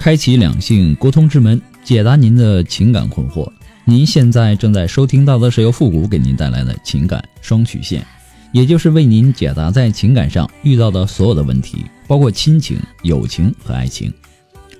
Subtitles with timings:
[0.00, 3.46] 开启两性沟通之门，解答您的情感困惑。
[3.84, 8.02] 您现在正在收听到的是由复古给您带来的情感双曲线，
[8.50, 14.10] 也就是为您解答在情感上遇到的所有的问题，包括亲情、友情和爱情。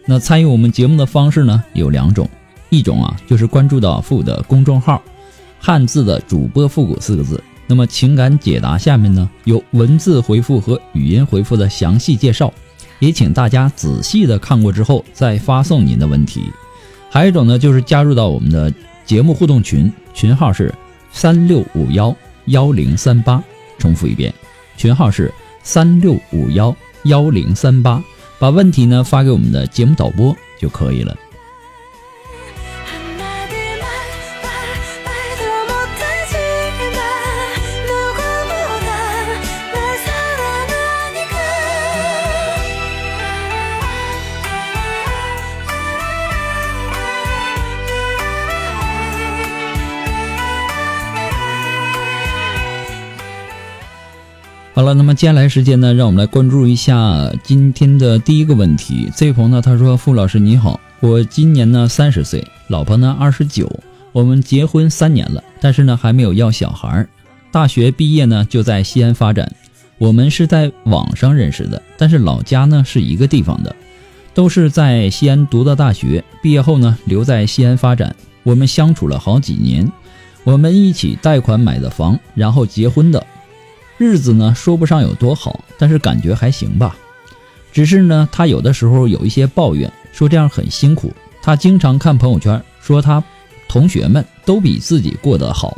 [0.06, 2.27] 那参与我们节目的方式呢有两种，
[2.71, 5.02] 一种啊就是关注到复古的公众号，
[5.59, 7.38] 汉字的主播复古四个字。
[7.66, 12.51] 那么情感解答下面呢有文字回复和语音回复的详细介绍。
[13.01, 16.45] 也请大家仔细的看过之后再发送您的问题。
[17.10, 18.73] 还有一种呢，就是加入到我们的
[19.04, 20.73] 节目互动群，群号是
[21.10, 23.43] 三六五幺幺零三八。
[23.78, 24.32] 重复一遍，
[24.76, 28.01] 群号是三六五幺幺零三八。
[28.38, 31.16] 把问题呢发给我们的节目导播就可以了。
[54.81, 59.13] 好了，那么接下来时间呢，让我们来关注一下今天的第一个问题。
[59.15, 63.71] 这位朋友呢，他说：“傅老师你好，我今年呢三十岁，老婆呢二十九，
[64.12, 67.06] 我们结婚三年了，但是呢还没有要小孩。
[67.53, 69.55] 大学毕业呢就在西安发展，
[69.99, 73.77] 我们是在网上认识的，但是老家呢是一个地方的，
[74.33, 78.17] 都是在西安读的大学，毕业后呢留在西安发展。
[78.45, 79.93] 我们相处了好几年，
[80.43, 83.23] 我们一起贷款买的房，然后结婚的。”
[84.00, 86.97] 日子呢说不上有多好，但是感觉还行吧。
[87.71, 91.12] 只是呢，他有的时候有一些抱怨，说这样很辛苦。
[91.43, 93.22] 他经常看朋友圈，说他
[93.69, 95.77] 同学们都比自己过得好。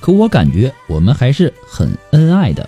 [0.00, 2.66] 可我感觉我们还是很恩爱的。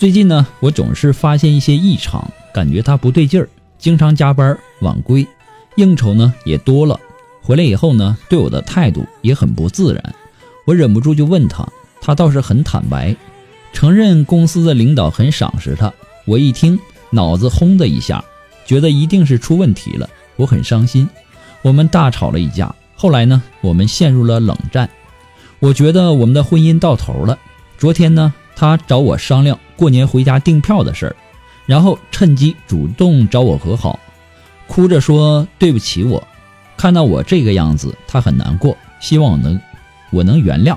[0.00, 3.48] 最近呢，我总是发现一些异常，感觉他不对劲儿，
[3.78, 5.24] 经常加班晚归，
[5.76, 6.98] 应酬呢也多了。
[7.40, 10.14] 回来以后呢，对我的态度也很不自然。
[10.66, 11.64] 我忍不住就问他，
[12.00, 13.14] 他倒是很坦白。
[13.72, 15.92] 承认公司的领导很赏识他，
[16.24, 16.78] 我一听
[17.10, 18.22] 脑子轰的一下，
[18.64, 21.08] 觉得一定是出问题了，我很伤心。
[21.62, 24.88] 我们大吵了一架，后来呢，我们陷入了冷战。
[25.58, 27.38] 我觉得我们的婚姻到头了。
[27.78, 31.16] 昨天呢，他找我商量过年回家订票的事儿，
[31.66, 33.98] 然后趁机主动找我和好，
[34.68, 36.22] 哭着说对不起我。
[36.76, 39.60] 看到我这个样子，他很难过，希望能
[40.10, 40.76] 我能原谅，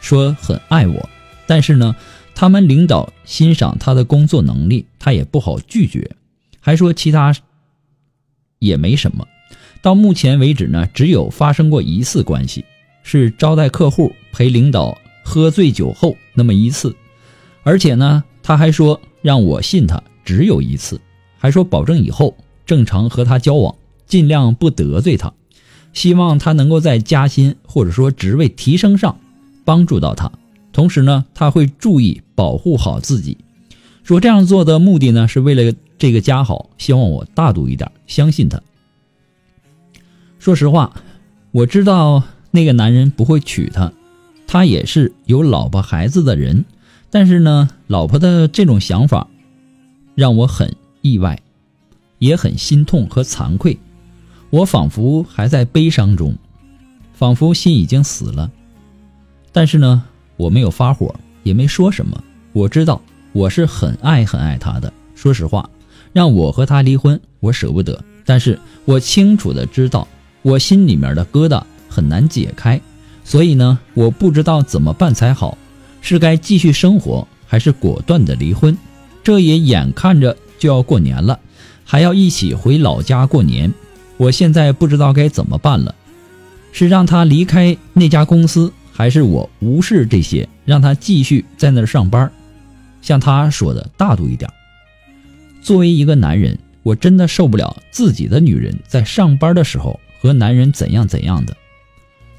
[0.00, 1.06] 说很爱我，
[1.46, 1.94] 但是呢。
[2.36, 6.14] 他们领导欣赏他的工作能力，他也不好拒绝，
[6.60, 7.34] 还说其他
[8.58, 9.26] 也没什么。
[9.80, 12.62] 到目前为止呢，只有发生过一次关系，
[13.02, 16.94] 是招待客户陪领导喝醉酒后那么一次，
[17.62, 21.00] 而且呢，他还说让我信他只有一次，
[21.38, 22.36] 还说保证以后
[22.66, 23.74] 正常和他交往，
[24.06, 25.32] 尽量不得罪他，
[25.94, 29.18] 希望他能够在加薪或者说职位提升上
[29.64, 30.30] 帮助到他。
[30.76, 33.38] 同时呢，他会注意保护好自己，
[34.04, 38.60] 说这样做的目的呢，是为了这个家好，希望我大度一点，相信他。
[40.38, 40.92] 说实话，
[41.50, 43.90] 我知道那个男人不会娶她，
[44.46, 46.66] 他也是有老婆孩子的人，
[47.08, 49.28] 但是呢，老婆的这种想法
[50.14, 51.40] 让我很意外，
[52.18, 53.78] 也很心痛和惭愧。
[54.50, 56.36] 我仿佛还在悲伤中，
[57.14, 58.50] 仿佛心已经死了，
[59.52, 60.04] 但是呢。
[60.36, 62.22] 我没有发火，也没说什么。
[62.52, 63.00] 我知道
[63.32, 64.92] 我是很爱很爱他的。
[65.14, 65.68] 说实话，
[66.12, 68.02] 让我和他离婚，我舍不得。
[68.24, 70.06] 但是我清楚的知道，
[70.42, 72.80] 我心里面的疙瘩很难解开。
[73.24, 75.56] 所以呢，我不知道怎么办才好，
[76.00, 78.76] 是该继续生活，还是果断的离婚？
[79.24, 81.40] 这也眼看着就要过年了，
[81.84, 83.72] 还要一起回老家过年。
[84.16, 85.94] 我现在不知道该怎么办了，
[86.72, 88.72] 是让他离开那家公司？
[88.96, 92.32] 还是我无视这些，让他继续在那儿上班，
[93.02, 94.50] 像他说的大度一点。
[95.60, 101.54] 作为一个男人，我真的受不了自己的女人在上班的时候和男人怎样怎样的，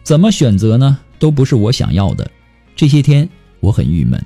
[0.02, 0.98] 怎么选择呢？
[1.20, 2.28] 都不是我想要的。
[2.76, 3.30] 这些天
[3.60, 4.20] 我很郁闷，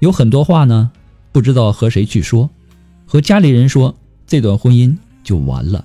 [0.00, 0.90] 有很多话呢
[1.30, 2.50] 不知道和谁去说，
[3.06, 5.84] 和家里人说这段婚姻就完了，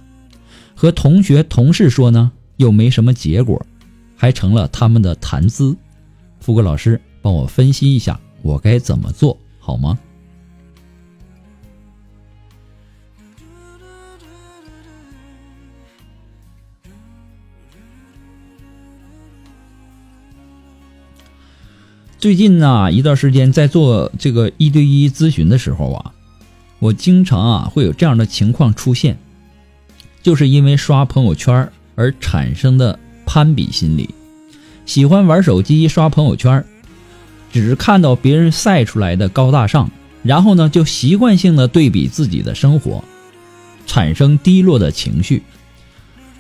[0.73, 3.63] 和同学同事说呢又没什么结果，
[4.17, 5.77] 还成了他们的谈资。
[6.41, 9.97] 富贵老师，帮我分析一下，我该怎么做好吗？
[22.19, 26.13] 最近呢一段时间在做这个一对一咨询的时候啊，
[26.79, 29.17] 我经常啊会有这样的情况出现，
[30.23, 32.97] 就是因为刷朋友圈而产生的
[33.27, 34.09] 攀比心理，
[34.85, 36.63] 喜欢玩手机刷朋友圈，
[37.51, 39.91] 只看到别人晒出来的高大上，
[40.23, 43.03] 然后呢就习惯性的对比自己的生活，
[43.85, 45.43] 产生低落的情绪。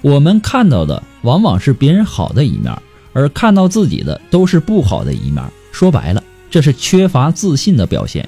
[0.01, 2.73] 我们看到的往往是别人好的一面，
[3.11, 5.43] 而看到自己的都是不好的一面。
[5.73, 8.27] 说白了，这是缺乏自信的表现。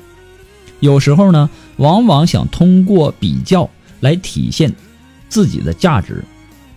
[0.82, 3.70] 有时候呢，往往想通过比较
[4.02, 4.74] 来体现
[5.30, 6.24] 自己的价值，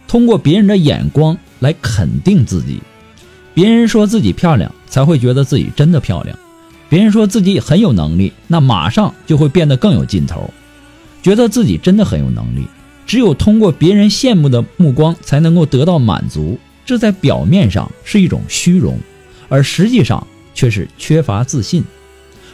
[0.06, 2.78] 通过别人的眼光来肯定自己。
[3.54, 6.36] 别人说自己漂亮，才会觉得自己真的漂亮；
[6.90, 10.52] 别人说自己很有能力，那马上就会变得更有劲头，
[11.22, 12.66] 觉得自己真的很有能力。
[13.06, 16.58] 只有通过别人羡慕的目光，才能够得到满足。
[16.84, 18.98] 这在表面上是一种虚荣，
[19.48, 20.26] 而实际上。
[20.54, 21.82] 却是缺乏自信，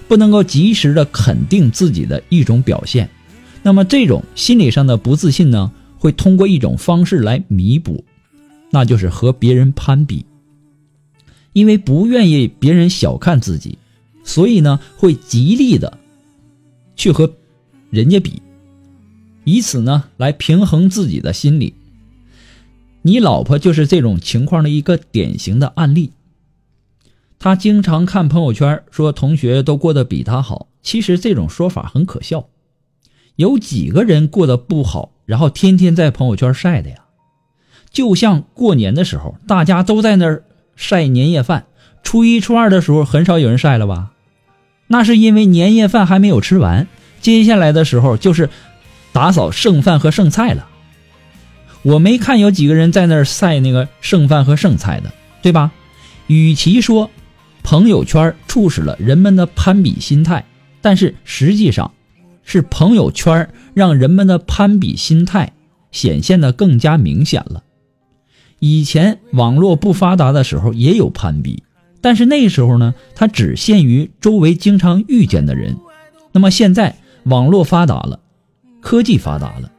[0.07, 3.11] 不能够及时的肯定自己的一种表现。
[3.65, 8.05] 那么这种心理上的不自信呢，会通过一种方式来弥补，
[8.71, 10.25] 那就是和别人攀比。
[11.53, 13.79] 因为不愿意别人小看自己，
[14.23, 15.99] 所以呢会极力的
[16.95, 17.35] 去和
[17.91, 18.43] 人家比，
[19.45, 21.75] 以此呢来平衡自己的心理。
[23.03, 26.13] 你老婆就是这种情况的一个典型的案例。
[27.39, 30.69] 他经常看朋友圈，说同学都过得比他好。
[30.83, 32.49] 其实这种说法很可笑。
[33.37, 36.97] 有几个人过得不好，然后天天在朋友圈晒的呀？
[37.91, 40.43] 就像过年的时候，大家都在那儿
[40.77, 41.67] 晒年夜饭。
[42.03, 44.11] 初一、初二的时候，很少有人晒了吧？
[44.87, 46.87] 那是因为年夜饭还没有吃完，
[47.21, 48.49] 接下来的时候就是
[49.13, 50.67] 打扫剩饭和剩菜了。
[51.83, 55.13] 我没看有几个人在那儿晒那个剩饭和剩菜的，
[55.43, 55.73] 对吧？
[56.27, 57.11] 与其说，
[57.63, 60.45] 朋友圈促使了人们的攀比心态，
[60.81, 61.93] 但是实际上，
[62.45, 65.53] 是朋友圈让人们的攀比心态
[65.91, 67.63] 显现的更加明显了。
[68.61, 71.63] 以前网络不发达的时候也有攀比，
[72.01, 75.77] 但是那时候呢，它只限于周围经常遇见的人。
[76.33, 78.21] 那么现在网络发达了，
[78.81, 79.71] 科技发达了，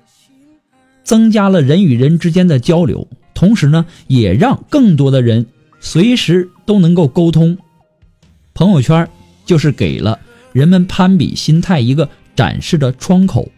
[1.04, 5.46] 增加了人与人之间的交流，同时呢，也让更多的人
[5.80, 7.58] 随时都能够沟通。
[8.54, 9.08] 朋友圈
[9.46, 10.20] 就是给了
[10.52, 13.50] 人们攀比心态一个展示的窗口。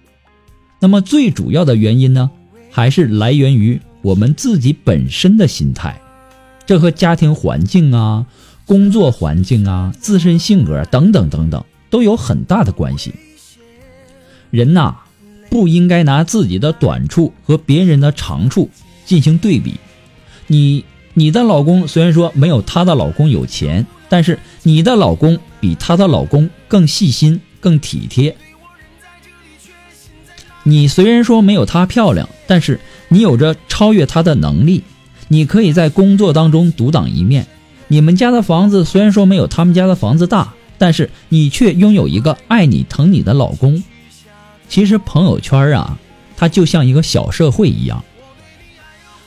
[0.80, 2.32] 那么最主要的原因呢，
[2.72, 6.00] 还是来源于我们自己本身的心态。
[6.66, 8.26] 这和家庭环境啊、
[8.66, 13.14] 工作环境啊、自身性格等等等等都有很大的关系。
[14.50, 14.96] 人呐，
[15.50, 18.70] 不应该拿自己的短处和别人的长处
[19.06, 19.76] 进行对比。
[20.48, 23.86] 你你的老公虽然说没有她的老公有钱。
[24.12, 28.36] 但是你的老公比她的老公更细心、更体贴。
[30.64, 34.84] 你虽然说没有她漂亮，但是你有着超越她的能力。
[35.28, 37.48] 你可以在工作当中独当一面。
[37.88, 43.84] 你们家的房子虽然说没有他们家的房子大，但是你却拥有一个爱你、疼你的老公。
[44.68, 45.98] 其实朋友圈啊，
[46.36, 48.04] 它就像一个小社会一样。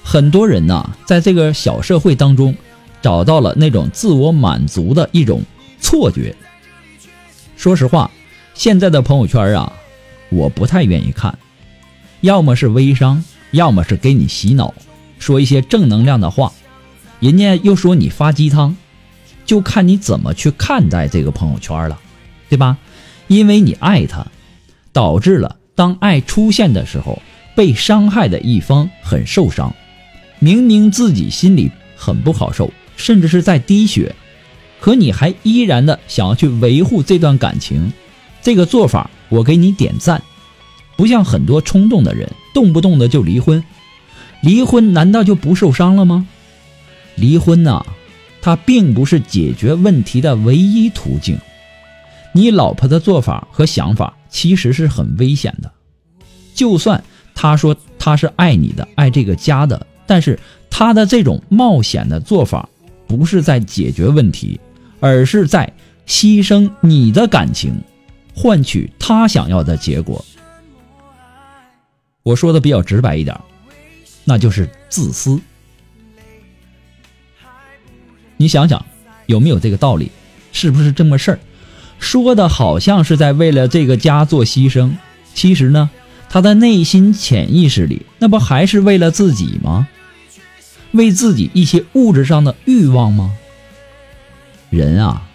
[0.03, 2.55] 很多人呐，在这个小社会当中。
[3.03, 5.43] 找到了那种自我满足的一种
[5.79, 6.35] 错觉。
[7.55, 8.11] 说实话，
[8.55, 9.71] 现在的朋友圈啊，
[10.31, 11.39] 我不太愿意看，
[12.21, 14.75] 要么是微商，要么是给你洗脑，
[15.19, 16.53] 说一些正能量的话，
[17.21, 18.77] 人家又说你发鸡汤，
[19.45, 21.99] 就看你怎么去看待这个朋友圈了，
[22.49, 22.79] 对吧？
[23.29, 24.27] 因为你爱他，
[24.93, 27.23] 导致了当爱出现的时候，
[27.55, 29.75] 被伤害的一方很受伤，
[30.39, 32.71] 明明自己心里很不好受。
[32.97, 34.15] 甚至是在滴血，
[34.79, 37.93] 可你还依然的想要去维护这段感情，
[38.41, 40.23] 这个做法我给你点赞。
[40.97, 43.63] 不像很多冲动的人，动不动的就离婚，
[44.43, 46.27] 离婚难道就不受伤了吗？
[47.17, 47.85] 离婚呐，
[48.41, 51.39] 它并不是解决问题的唯一途径。
[52.33, 55.71] 你老婆的做法和想法其实是很危险的，
[56.55, 57.03] 就算
[57.35, 60.39] 她说她是爱你的，爱这个家的，但是
[60.71, 62.69] 她的这种冒险的做法。
[63.07, 64.59] 不是在解决问题，
[64.99, 65.71] 而是在
[66.07, 67.75] 牺牲你的感情。
[68.35, 70.25] 换取他想要的结果。
[72.23, 73.39] 我说的比较直白一点，
[74.25, 75.41] 那就是自私。
[78.37, 78.85] 你想想，
[79.27, 80.11] 有没有这个道理？
[80.53, 81.39] 是不是这么事儿？
[81.99, 84.93] 说的好像是在为了这个家做牺牲，
[85.35, 85.91] 其实呢，
[86.29, 89.89] 他的内心潜意识里，那不还是为了自己吗？
[90.93, 93.37] 为自己一些物质上的欲望吗？
[94.71, 95.29] 人啊，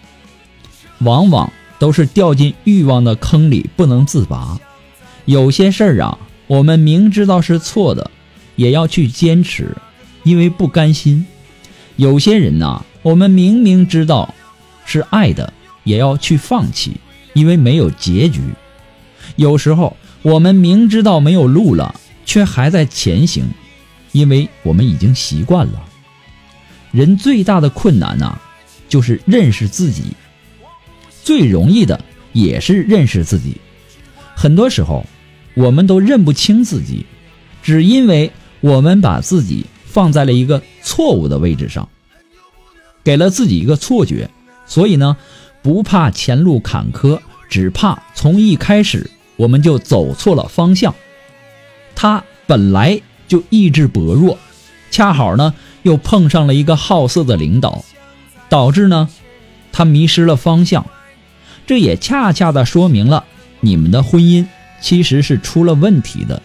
[0.98, 4.60] 往往都是掉进欲望的坑里不能自拔。
[5.24, 8.10] 有些事儿啊，我们明知道是错的，
[8.54, 9.74] 也要去坚持，
[10.22, 11.26] 因为不甘心。
[11.96, 14.34] 有些人呐，我们明明知道
[14.84, 16.98] 是爱的，也要去放弃，
[17.32, 18.42] 因为没有结局。
[19.36, 21.94] 有时候我们明知道没有路了，
[22.26, 23.44] 却还在前行，
[24.12, 25.82] 因为我们已经习惯了。
[26.92, 28.38] 人最大的困难呐。
[28.90, 30.02] 就是认识自己，
[31.22, 33.56] 最容易的也是认识自己。
[34.34, 35.04] 很多时候，
[35.54, 37.04] 我们都认不清自己，
[37.62, 41.88] 只因为我们把自己放在了一个错误的位置上，
[43.04, 44.30] 给了自己一个错觉。
[44.66, 45.16] 所以呢，
[45.62, 50.94] 不怕前路坎坷，只怕从一开始我们就走错了方向。
[51.94, 54.38] 他本来就意志薄弱，
[54.90, 57.84] 恰好呢又碰上了一个好色的领导。
[58.48, 59.08] 导致呢，
[59.70, 60.86] 他迷失了方向，
[61.70, 63.24] 这也恰恰的说明了
[63.60, 64.44] 你们的婚姻
[64.80, 66.42] 其实是出了问题的，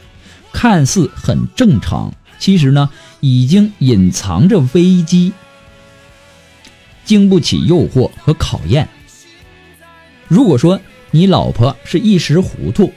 [0.53, 2.91] 看似很正常，其实呢
[3.22, 5.34] 已经隐藏着危机，
[7.05, 8.88] 经不起诱惑和考验。
[10.27, 10.79] 如果说
[11.10, 12.94] 你老婆是一时糊涂，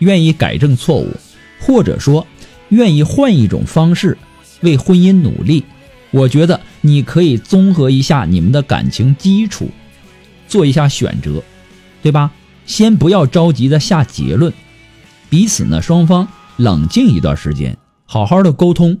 [0.00, 1.14] 愿意改正错误，
[1.60, 2.26] 或者说
[2.70, 4.18] 愿意换一种方式
[4.62, 5.62] 为婚姻努力。
[6.10, 9.70] 我觉得你可以综合一下你们的感情基础，
[10.48, 11.40] 做一下选择，
[12.02, 12.32] 对吧？
[12.66, 14.52] 先不要着急的下结论，
[15.28, 17.76] 彼此呢双方冷静一段时间，
[18.06, 19.00] 好好的沟通，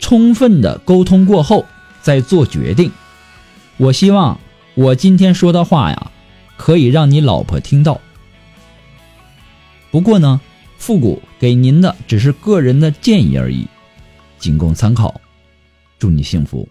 [0.00, 1.66] 充分的沟通过后
[2.02, 2.90] 再做决定。
[3.76, 4.40] 我希望
[4.74, 6.10] 我今天说的话呀，
[6.56, 8.00] 可以让你老婆听到。
[9.92, 10.40] 不过呢，
[10.78, 13.68] 复古给您的只是个人的建议而已，
[14.38, 15.20] 仅供参考。
[15.98, 16.68] 祝你幸福。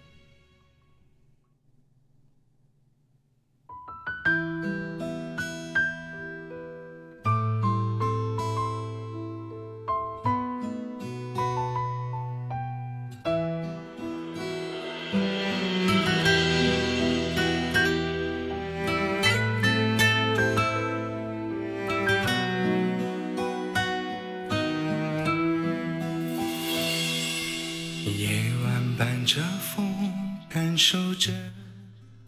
[29.29, 29.86] 着风，
[30.50, 31.29] 感受着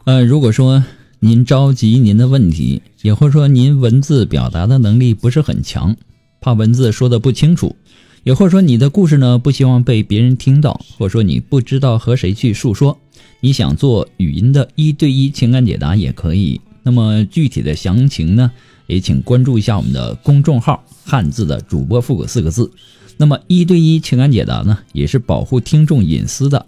[0.04, 0.84] 呃，如果说
[1.20, 5.98] 您着急您的问题，也或者说您文字表达的能力不是很强，
[6.42, 7.76] 怕文字说的不清楚，
[8.22, 12.96] 也或者说你的故事呢不希望被别人听到，或者说你不知道和谁去诉说，
[13.40, 16.62] 你想做语音的一对一情感解答也可以。
[16.84, 18.52] 那么具体的详情呢，
[18.86, 22.72] 也请关注一下我们的公众号“汉字的主播复古”四个字。
[23.18, 26.66] 那么一对一情感解答呢，也是保护听众隐私的，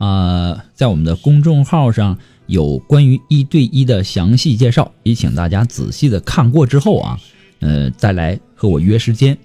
[0.00, 2.18] 啊，在我们的公众号上。
[2.50, 7.16] 有关于一对一的详细介绍，也请大家仔细的看过之后啊，
[7.60, 9.38] 呃，再来和我约时间。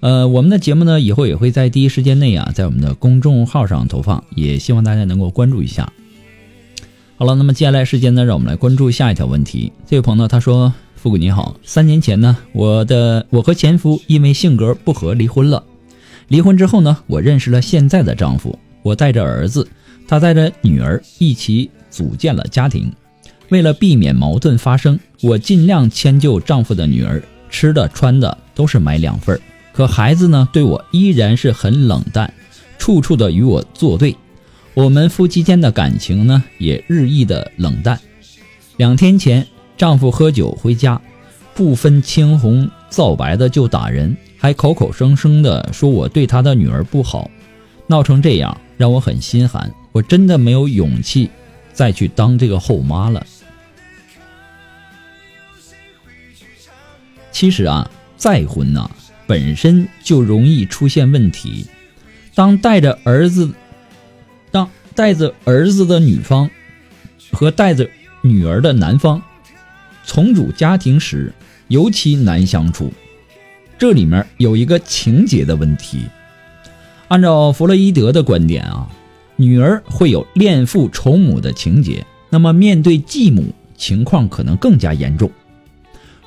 [0.00, 5.92] 呃，我们的节目呢，以后也会在第一时间内啊，在我们的公众号上投放，也希望大家能够关注一下。
[7.18, 9.70] 好了，那么接下来时间呢，让我们来关注下一条问题。
[9.86, 15.62] 这位朋友他说：“富贵你好，三年前呢，我的我和前夫因为性格不合离婚了。
[16.28, 19.68] 离婚之后呢，我认识了现在的丈夫，我带着儿子，
[20.06, 22.92] 他带着女儿一起。”组建了家庭，
[23.48, 27.20] 为了避免矛盾发生，我尽量迁就丈夫的女儿，
[27.50, 29.40] 吃的穿的都是买两份儿
[29.72, 32.32] 可孩子呢，对我依然是很冷淡，
[32.78, 34.14] 处处的与我作对。
[34.72, 37.98] 我们夫妻间的感情呢，也日益的冷淡。
[38.76, 39.44] 两天前，
[39.76, 41.00] 丈夫喝酒回家，
[41.54, 47.28] 不分青红皂白的就打人，还口口声声的说我对他的女儿不好，
[47.88, 49.70] 闹成这样，让我很心寒。
[49.92, 51.28] 我真的没有勇气。
[51.72, 53.26] 再去当这个后妈了。
[57.30, 58.90] 其实啊，再婚呢
[59.26, 61.66] 本身就容易出现问题。
[62.34, 63.52] 当带着儿子，
[64.50, 66.50] 当带着儿子的女方
[67.32, 67.88] 和带着
[68.22, 69.22] 女儿的男方
[70.04, 71.32] 重组家庭时，
[71.68, 72.92] 尤其难相处。
[73.78, 76.06] 这里面有一个情节的问题。
[77.10, 78.88] 按照弗洛伊德的观点啊。
[79.36, 85.30] 女儿会有恋父仇母的情节，那么面对继母情况可能更加严重。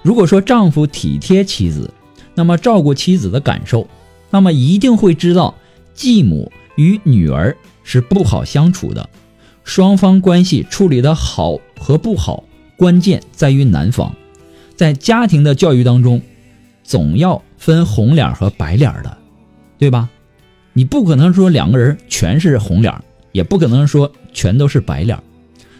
[0.02, 1.94] 如果说丈夫体贴妻子，
[2.34, 3.88] 那么照顾妻子的感受，
[4.32, 5.54] 那么一定会知道
[5.94, 9.08] 继母与女儿是不好相处的。
[9.63, 12.44] 双方关系处理的好和不好，
[12.75, 14.13] 关键在于男方。
[14.75, 16.20] 在家庭的教育当中，
[16.84, 19.16] 总要分红脸和白脸的，
[19.78, 20.10] 对吧？
[20.74, 22.94] 你不可能说两个人全是红脸，
[23.32, 25.18] 也不可能说全都是白脸。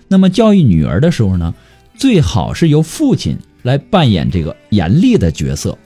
[0.08, 1.54] 那么教育女儿的时候呢，
[1.96, 5.78] 最好是由父亲来扮演这个严厉的角色，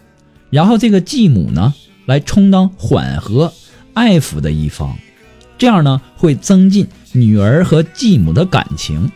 [0.49, 1.73] 然后这个继母呢
[2.05, 3.53] 来充当缓和、
[3.93, 4.97] 爱抚的一方，
[5.57, 9.09] 这样呢会增进女儿和继母的感情。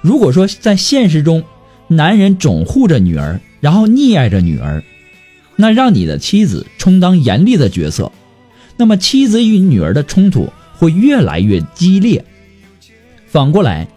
[0.00, 1.44] 如果说在现实中，
[1.86, 4.82] 男人总护着女儿，然后溺爱着女儿，
[5.54, 8.10] 那让你的妻子充当严厉的角色，
[8.76, 12.24] 那么妻子与女儿的冲突会越来越激烈。
[13.26, 13.88] 反过来，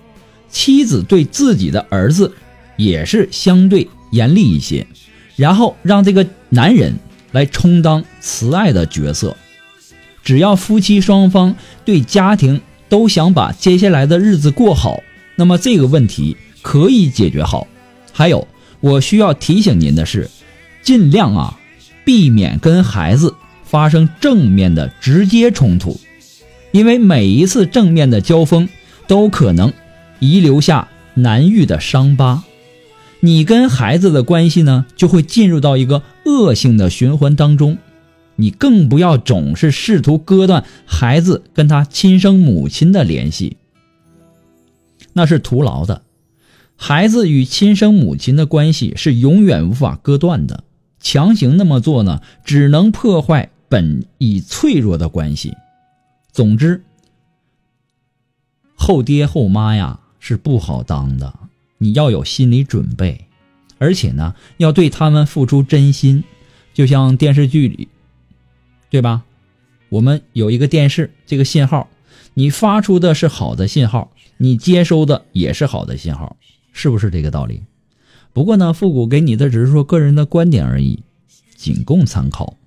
[0.50, 2.34] 妻子对自己的儿子
[2.77, 4.88] 也是相对严厉一些，
[5.36, 6.96] 然后让这个男人
[7.32, 9.36] 来充当慈爱的角色。
[10.24, 15.01] 只要夫妻双方对家庭都想把接下来的日子过好，
[15.36, 17.67] 那么这个问题可以解决好。
[18.12, 18.48] 还有，
[18.79, 20.29] 我需要提醒您的是，
[20.82, 21.60] 尽量啊，
[22.05, 23.36] 避免跟孩子
[23.75, 26.00] 发生正面的直接冲突，
[26.72, 28.70] 因为每一次正面的交锋
[29.05, 29.74] 都可能
[30.20, 32.46] 遗留下难愈的伤疤，
[33.20, 37.77] 你跟孩子的关系呢，就会进入到一个恶性的循环当中。
[38.38, 43.58] 你更不要总是试图割断孩子跟他亲生母亲的联系，
[45.12, 46.03] 那是徒劳的。
[46.77, 50.63] 孩子与亲生母亲的关系是永远无法割断的，
[51.01, 55.53] 强行那么做呢，只能破坏本已脆弱的关系。
[56.31, 56.84] 总之，
[58.75, 61.39] 后爹后妈呀是不好当的，
[61.77, 63.25] 你要有心理准备，
[63.77, 66.24] 而且呢，要对他们付出真心。
[66.74, 67.88] 就像电视剧里，
[68.89, 69.23] 对吧？
[69.88, 71.89] 我们有一个电视，这个信号，
[72.34, 76.36] 你发出的是好的信号，你接收的也是好的信号。
[76.73, 77.63] 是不是这个道理？
[78.34, 81.04] 不过呢，复古给你的只是说个人的观点而已，
[81.56, 82.58] 仅供参考。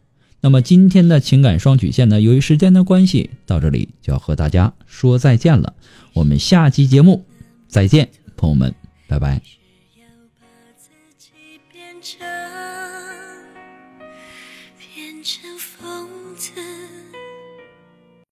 [0.40, 5.74] 那么今天的情感双曲线呢，由于时间的关系，到这里就要和大家说再见了。
[6.14, 7.24] 我们下期节目
[7.66, 8.74] 再见，朋友们，
[9.08, 9.57] 拜拜。